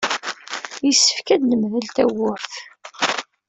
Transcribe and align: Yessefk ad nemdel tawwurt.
Yessefk 0.85 1.27
ad 1.33 1.41
nemdel 1.49 1.85
tawwurt. 1.95 2.53